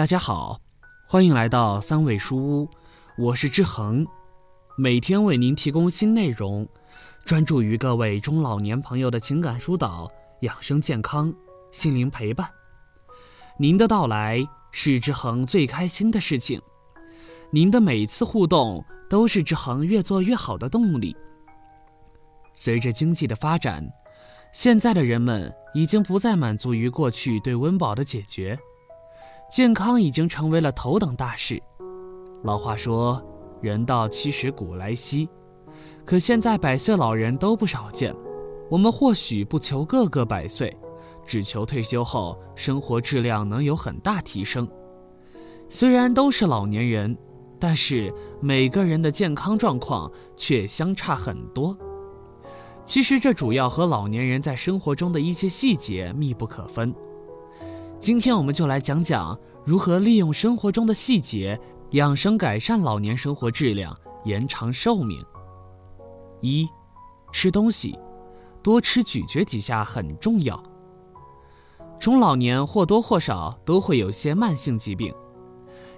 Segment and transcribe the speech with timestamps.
[0.00, 0.58] 大家好，
[1.06, 2.70] 欢迎来到三味书屋，
[3.18, 4.06] 我是志恒，
[4.74, 6.66] 每天为您提供新内容，
[7.26, 10.10] 专注于各位中老年朋友的情感疏导、
[10.40, 11.30] 养生健康、
[11.70, 12.48] 心灵陪伴。
[13.58, 14.42] 您的到来
[14.72, 16.58] 是志恒最开心的事情，
[17.50, 21.14] 您的每一次互动都是志恒越做越好的动力。
[22.54, 23.86] 随着经济的发展，
[24.50, 28.58] 现在的人们已经不再满足于过去对温饱的解决。
[29.50, 31.60] 健康已经成为了头等大事。
[32.44, 33.20] 老话说
[33.60, 35.28] ：“人到七十古来稀。”
[36.06, 38.14] 可现在百岁老人都不少见。
[38.70, 40.74] 我们或许不求个个百岁，
[41.26, 44.68] 只求退休后生活质量能有很大提升。
[45.68, 47.18] 虽然都是老年人，
[47.58, 51.76] 但是每个人的健康状况却相差很多。
[52.84, 56.94] 其实这主要和老年人在生活中的一些细节密不可分。
[58.00, 63.94] 今天我们就来讲讲如何利用生活中的细节养生改善老年生活质量，
[64.24, 65.22] 延长寿命。
[66.40, 66.66] 一，
[67.30, 67.98] 吃东西，
[68.62, 70.58] 多吃咀嚼几下很重要。
[71.98, 75.14] 中老年或多或少都会有些慢性疾病，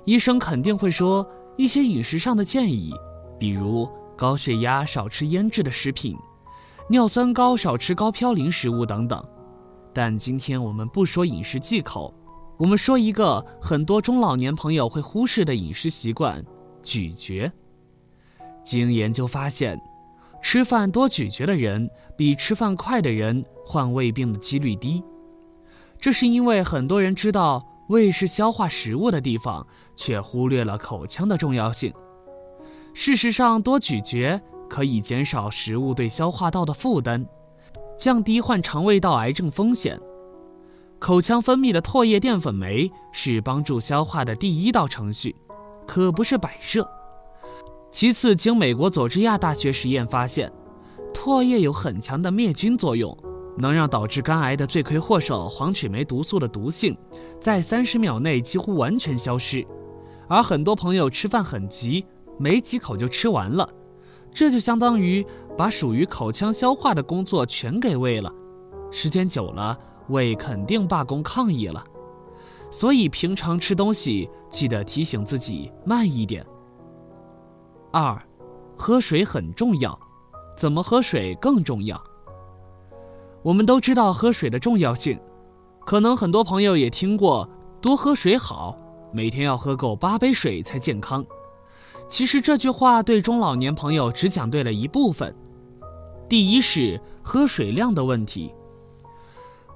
[0.04, 1.24] 医生肯定会说
[1.56, 2.92] 一些饮食上的建议，
[3.38, 6.16] 比如高血压少吃腌制的食品，
[6.88, 9.24] 尿酸高少吃高嘌呤食物等等。
[9.92, 12.12] 但今天我们不说饮食忌口，
[12.56, 16.44] 我们说一个很多中老年朋友会忽视的饮食习惯——
[16.82, 17.50] 咀嚼。
[18.64, 19.78] 经研究发现，
[20.42, 25.02] 吃饭多咀嚼的人比吃饭快的人患胃病的几率低。
[25.98, 31.92] 这是因为很多人知道胃是消化食物的地方，却忽略了口腔的重要性。
[32.94, 37.26] 事实上，多咀嚼可以减少食物对消化道的负担。
[38.02, 39.96] 降低患肠胃道癌症风险。
[40.98, 45.36] 口腔分泌的唾液淀粉酶是帮助消化的第一道程序，
[45.86, 46.84] 可不是摆设。
[47.92, 50.52] 其次，经美国佐治亚大学实验发现，
[51.14, 53.16] 唾液有很强的灭菌作用，
[53.56, 56.98] 能让导致肝癌的罪魁祸首黄曲霉毒素的毒性
[57.40, 59.64] 在三十秒内几乎完全消失。
[60.26, 62.04] 而很多朋友吃饭很急，
[62.36, 63.68] 没几口就吃完了。
[64.34, 65.24] 这就相当于
[65.56, 68.32] 把属于口腔消化的工作全给胃了，
[68.90, 69.78] 时间久了，
[70.08, 71.84] 胃肯定罢工抗议了。
[72.70, 76.44] 所以平常吃东西记得提醒自己慢一点。
[77.90, 78.20] 二，
[78.78, 79.98] 喝水很重要，
[80.56, 82.02] 怎么喝水更重要？
[83.42, 85.20] 我们都知道喝水的重要性，
[85.84, 87.46] 可能很多朋友也听过
[87.82, 88.74] 多喝水好，
[89.12, 91.22] 每天要喝够八杯水才健康。
[92.08, 95.34] 其实这句话对中老年朋友只讲对了一部分。
[96.28, 98.52] 第一是喝水量的问题。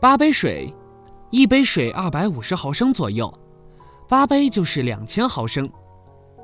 [0.01, 0.73] 八杯水，
[1.31, 3.33] 一杯水二百五十毫升左右，
[4.09, 5.71] 八杯就是两千毫升。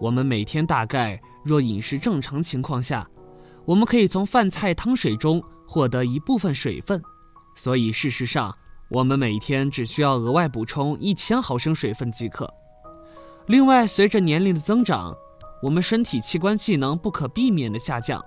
[0.01, 3.09] 我们每天大概若饮食正常情况下，
[3.65, 7.01] 我们可以从饭菜汤水中获得一部分水分，
[7.55, 8.55] 所以事实上
[8.91, 12.53] 我们每天只需要额外补充一千毫升水分即可。
[13.47, 15.15] 另外，随着年龄的增长，
[15.63, 18.23] 我们身体器官机能不可避免的下降，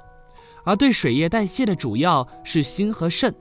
[0.64, 3.36] 而对水液代谢的主要是心和肾，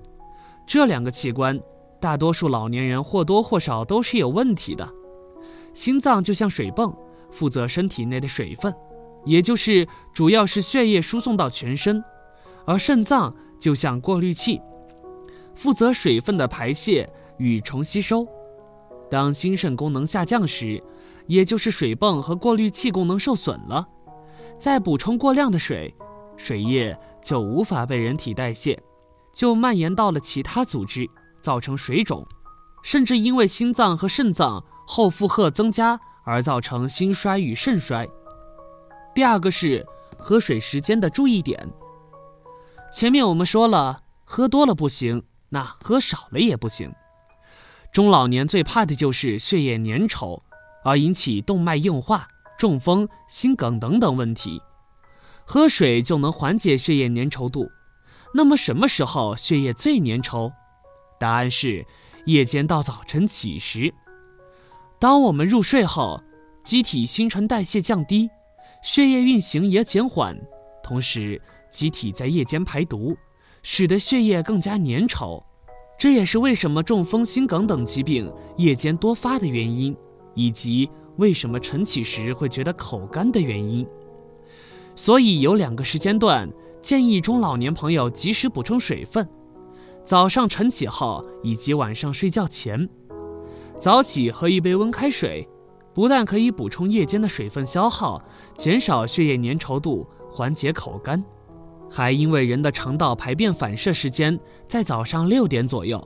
[0.66, 1.58] 这两个器官，
[2.00, 4.86] 大多数老年人或多或少都是有问题的。
[5.72, 6.92] 心脏就像水泵，
[7.30, 8.74] 负责身体内的水分，
[9.24, 12.02] 也就是主要是血液输送到全身；
[12.64, 14.60] 而肾脏就像过滤器，
[15.54, 18.26] 负责水分的排泄与重吸收。
[19.10, 20.82] 当心肾功能下降时，
[21.26, 23.86] 也就是水泵和过滤器功能受损了，
[24.58, 25.94] 再补充过量的水，
[26.36, 28.80] 水液就无法被人体代谢，
[29.32, 31.08] 就蔓延到了其他组织，
[31.40, 32.26] 造成水肿，
[32.82, 38.08] 甚至因为心脏和肾脏后负荷增加而造成心衰与肾衰。
[39.14, 39.86] 第二个是
[40.18, 41.72] 喝水时间的注意点。
[42.92, 46.92] 前面我们说了，喝多了不行，那喝少了也不行。
[47.92, 50.40] 中老年最怕的就是血液粘稠。
[50.84, 52.28] 而引起动脉硬化、
[52.58, 54.60] 中风、心梗等等问题，
[55.44, 57.68] 喝水就能缓解血液粘稠度。
[58.32, 60.52] 那么什么时候血液最粘稠？
[61.18, 61.84] 答案是
[62.26, 63.92] 夜间到早晨起时。
[64.98, 66.20] 当我们入睡后，
[66.62, 68.28] 机体新陈代谢降低，
[68.82, 70.36] 血液运行也减缓，
[70.82, 71.40] 同时
[71.70, 73.16] 机体在夜间排毒，
[73.62, 75.42] 使得血液更加粘稠。
[75.96, 79.96] 这也是为什么中风、心梗等疾病夜间多发的原因。
[80.34, 83.86] 以及为什么晨起时会觉得口干的原因，
[84.96, 86.50] 所以有两个时间段
[86.82, 89.28] 建议中老年朋友及时补充水分：
[90.02, 92.88] 早上晨起后以及晚上睡觉前。
[93.78, 95.46] 早起喝一杯温开水，
[95.92, 98.22] 不但可以补充夜间的水分消耗，
[98.56, 101.22] 减少血液粘稠度，缓解口干，
[101.90, 106.02] 还因为人的肠道排便反射时间在早上六点左右，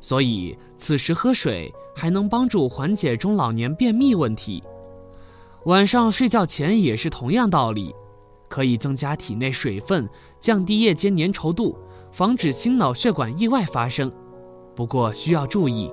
[0.00, 4.62] 所以此时喝水还能帮助缓解中老年便秘问题。
[5.64, 7.94] 晚上睡觉前也是同样道理，
[8.48, 10.08] 可以增加体内水分，
[10.40, 11.78] 降低夜间粘稠度，
[12.10, 14.12] 防止心脑血管意外发生。
[14.74, 15.92] 不过需要注意，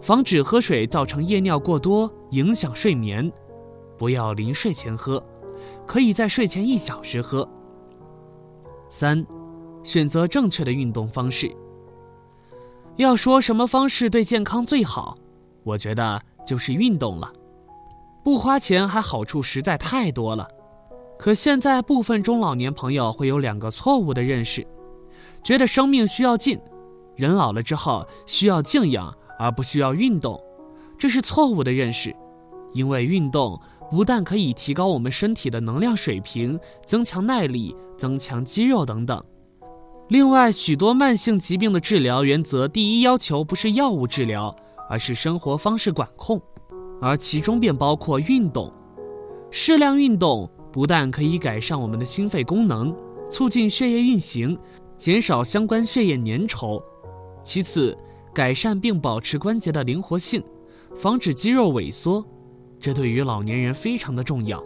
[0.00, 3.30] 防止喝水造成夜尿过多，影响睡眠。
[3.96, 5.22] 不要临睡前喝，
[5.86, 7.48] 可以在睡前一小时喝。
[8.90, 9.24] 三，
[9.84, 11.54] 选择正确的运动方式。
[12.98, 15.16] 要说什么方式对健康最好，
[15.62, 17.32] 我觉得就是运动了。
[18.24, 20.48] 不花钱还好处实在太多了，
[21.16, 24.66] 可现在部分中老年朋友会有两个错误的认识，
[25.44, 26.58] 觉得生命需要静，
[27.14, 30.42] 人老了之后需要静养而不需要运动，
[30.98, 32.12] 这是错误的认识，
[32.72, 33.60] 因为运动
[33.92, 39.24] 不但可以提高我们身体的能量水平，增强耐力，增强肌肉等等。
[40.08, 44.54] 另外，许多慢性疾病的治疗原则第一要求不是药物治疗，
[44.88, 46.40] 而是生活方式管控。
[46.98, 48.72] 而其中便包括运动，
[49.50, 52.96] 适量运动不但可以改善我们的心肺功能，
[53.30, 54.56] 促进血液运行，
[54.96, 56.82] 减少相关血液粘稠；
[57.42, 57.94] 其次，
[58.34, 60.42] 改善并保持关节的灵活性，
[60.96, 62.24] 防止肌肉萎缩，
[62.80, 64.64] 这对于老年人非常的重要。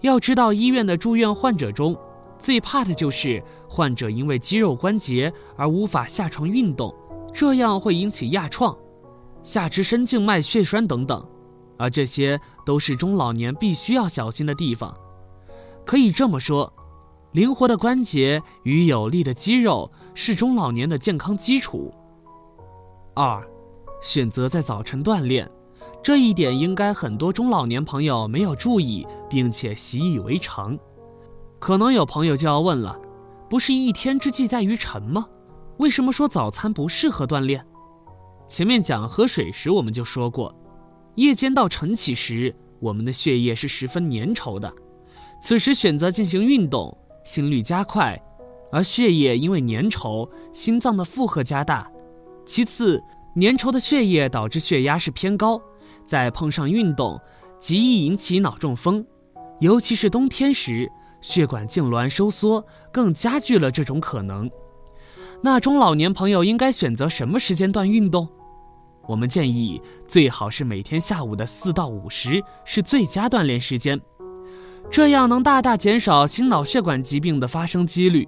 [0.00, 1.96] 要知道，医院的住院患者中，
[2.38, 6.94] 最怕的就是患者因为肌肉关节而无法下床运动，
[7.32, 8.76] 这样会引起压创、
[9.42, 11.26] 下肢深静脉血栓等等。
[11.78, 14.96] 而这些都是中老年必须要小心的地方。
[15.84, 16.72] 可以这么说，
[17.32, 21.92] 灵活的关节与有力的肌肉是中老年的健康基础。
[23.14, 23.46] 二，
[24.02, 25.50] 选择在早晨锻炼，
[26.02, 30.78] 这一点应该很多中老年朋友没有注意，并且习以为常。
[31.58, 32.98] 可能有朋友就要问了：
[33.48, 35.26] 不是一天之计在于晨吗？
[35.78, 37.64] 为什么说早餐不适合锻炼？
[38.46, 40.54] 前面讲喝水时我们就说过。
[41.16, 44.72] 夜间到晨起时，我们的血液是十分粘稠的，
[45.40, 48.22] 此时选择进行运动，心率加快，
[48.70, 51.90] 而血液因为粘稠，心脏的负荷加大。
[52.44, 53.02] 其次，
[53.40, 55.60] 粘稠的血液导致血压是偏高，
[56.04, 57.18] 再碰上运动，
[57.58, 59.04] 极易引起脑中风，
[59.60, 60.90] 尤其是冬天时，
[61.20, 64.50] 血管痉挛收缩，更加剧了这种可能。
[65.42, 68.28] 那中老年朋友应该选择什么时间段运动？
[69.06, 74.00] 我们建议最好是每天下午的四到五时是最佳锻炼时间，
[74.90, 78.26] 这样能大大减少心脑血管疾病的发生几率。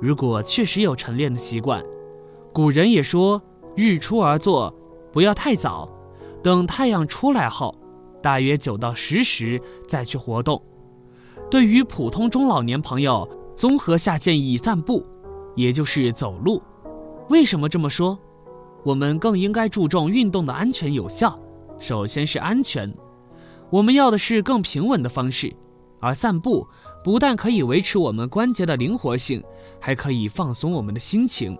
[0.00, 1.84] 如果确实有晨练的习惯，
[2.52, 3.40] 古人也说
[3.76, 4.74] “日出而作，
[5.12, 5.88] 不要太早，
[6.42, 7.76] 等太阳出来后，
[8.22, 10.60] 大约九到十时再去活动”。
[11.50, 15.04] 对于普通中老年朋友，综合下建议散步，
[15.56, 16.62] 也就是走路。
[17.28, 18.16] 为什么这么说？
[18.84, 21.36] 我们更应该注重运动的安全有效。
[21.80, 22.94] 首先是安全，
[23.68, 25.52] 我们要的是更平稳的方式。
[25.98, 26.66] 而散步
[27.04, 29.42] 不但可以维持我们关节的灵活性，
[29.80, 31.58] 还可以放松我们的心情。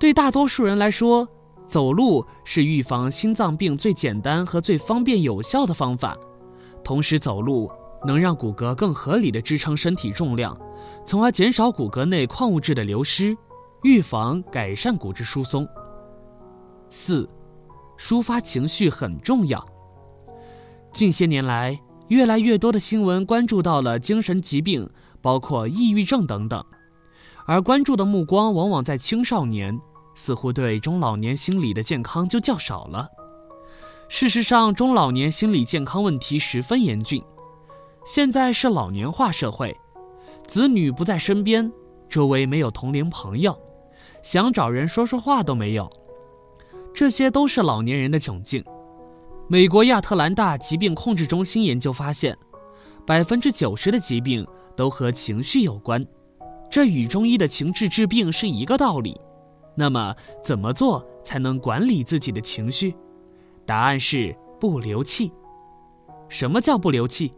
[0.00, 1.28] 对大多数人来说，
[1.66, 6.16] 走路是预防心脏病最简单和最方便有效的方法。
[6.82, 7.70] 同时，走路
[8.04, 10.58] 能让骨骼更合理的支撑身体重量，
[11.04, 13.36] 从而减少骨骼内矿物质的流失，
[13.82, 15.66] 预防改善骨质疏松。
[16.90, 17.28] 四，
[17.98, 19.64] 抒发情绪很重要。
[20.92, 24.90] 近些年来，越来越多的新闻关注到了精神疾病，
[25.22, 26.62] 包括抑郁症等等，
[27.46, 29.80] 而关注的目光往往在青少年，
[30.14, 33.08] 似乎对中老年心理的健康就较少了。
[34.08, 37.22] 事实上，中老年心理健康问题十分严峻。
[38.04, 39.76] 现在是老年化社会，
[40.46, 41.72] 子女不在身边，
[42.08, 43.56] 周围没有同龄朋友，
[44.22, 45.90] 想找人说说话都没有。
[46.92, 48.62] 这些都是老年人的窘境。
[49.48, 52.36] 美国亚特兰大疾病控制中心研究发现，
[53.06, 56.04] 百分之九十的疾病都和情绪有关，
[56.68, 59.18] 这与中医的情志治病是一个道理。
[59.74, 62.94] 那么，怎么做才能管理自己的情绪？
[63.64, 65.32] 答案是不流气。
[66.28, 67.30] 什么叫不流气？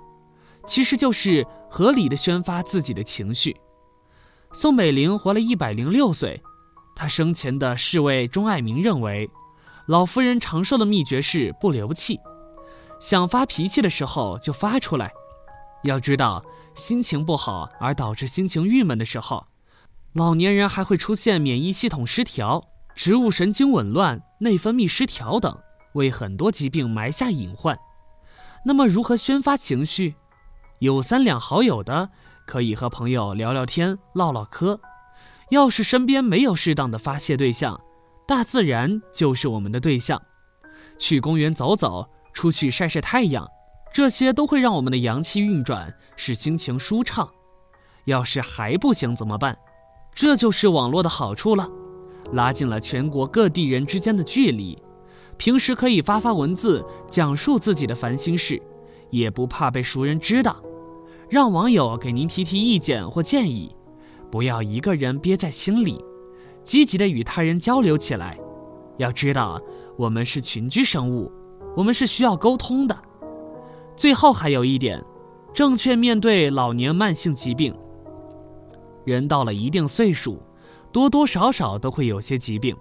[0.65, 3.57] 其实就是合理的宣发自己的情绪。
[4.53, 6.43] 宋美龄活了一百零六岁，
[6.95, 9.29] 她生前的侍卫钟爱民认为。
[9.87, 12.19] 老夫人长寿的秘诀是不流气，
[12.99, 15.13] 想发脾气的时候就发出来。
[15.83, 16.43] 要知道，
[16.75, 19.47] 心情不好而导致心情郁闷的时候，
[20.15, 25.55] 老年人还会出现免疫系统失调、植物神经紊乱、内分泌失调等，
[25.93, 27.79] 为很多疾病埋下隐患。
[28.65, 30.15] 那么如何宣发情绪？
[30.81, 32.11] 有三两好友的，
[32.47, 34.81] 可以和朋友聊聊天、唠唠嗑。
[35.51, 37.81] 要是身边没有适当的发泄对象，
[38.27, 40.21] 大自然就是我们的对象。
[40.99, 43.49] 去公园走走，出去晒晒太阳，
[43.93, 47.29] 这些都会让我们的阳气运转，使心情舒畅。
[48.07, 49.57] 要是还不行怎么办？
[50.15, 51.69] 这就是网络的好处了，
[52.33, 54.81] 拉近了全国各地人之间的距离。
[55.37, 58.61] 平时可以发发文字，讲述自己的烦心事，
[59.15, 60.57] 也不怕被熟人知道。
[61.29, 63.75] 让网友给您提提意见或建议，
[64.31, 66.05] 不要一个人憋在心里，
[66.65, 68.39] 积极的与他人交流起来。
[68.99, 69.61] 要知道，
[69.97, 71.31] 我们是群居生物，
[71.77, 72.97] 我们是需要沟通的。
[73.97, 75.03] 最后还有一点，
[75.53, 77.75] 正确面对老年慢性疾病。
[79.05, 80.43] 人到了一定岁数，
[80.93, 82.77] 多多少少都会有些疾病。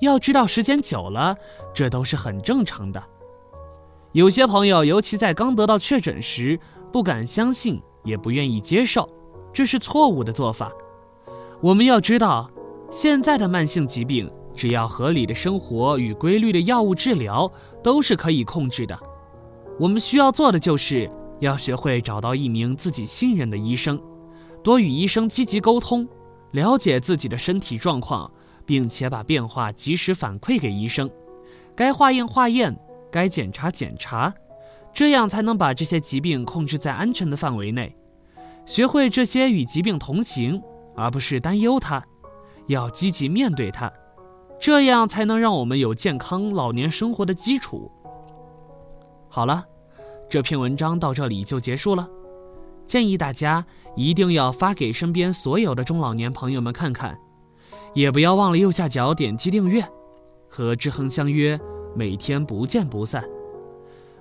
[0.00, 1.36] 要知道，时间久了，
[1.74, 3.02] 这都是很正常的。
[4.12, 6.58] 有些朋友，尤其在刚得到确诊时，
[6.92, 9.08] 不敢相信，也不愿意接受，
[9.52, 10.72] 这是错误的做法。
[11.60, 12.50] 我们要知道，
[12.90, 17.50] 现在的慢性疾病，只要合理的生活与规律的药物治疗，
[17.82, 18.98] 都是可以控制的。
[19.78, 21.08] 我们需要做的，就是
[21.40, 24.00] 要学会找到一名自己信任的医生，
[24.62, 26.08] 多与医生积极沟通，
[26.52, 28.30] 了解自己的身体状况。
[28.68, 31.10] 并且把变化及时反馈给医生，
[31.74, 32.78] 该化验化验，
[33.10, 34.32] 该检查检查，
[34.92, 37.94] 这样才能把这些疾病控制在安全的范围内。
[38.66, 40.62] 学会这些与疾病同行，
[40.94, 42.02] 而不是担忧它，
[42.66, 43.90] 要积极面对它，
[44.60, 47.90] 这样才能让我们有健康老年生活的基础。
[49.28, 49.64] 好了，
[50.28, 52.06] 这篇文章到这里就结束了，
[52.86, 53.64] 建议大家
[53.96, 57.18] 一定要发给身边所有的中老年朋友们看看。
[57.94, 59.82] 也不要忘了右下角点击订阅，
[60.46, 61.58] 和志恒相约，
[61.98, 63.24] 每天不见不散。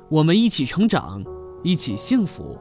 [0.10, 1.24] 我们一起成长，
[1.63, 2.57] 一起幸福。